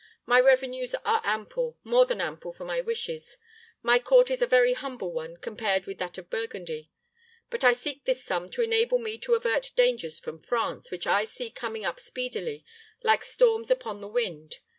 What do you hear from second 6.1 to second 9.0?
of Burgundy. But I seek this sum to enable